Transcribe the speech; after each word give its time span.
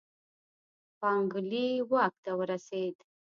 یانګلي 1.01 1.67
واک 1.91 2.13
ته 2.23 2.31
ورسېد. 2.39 2.95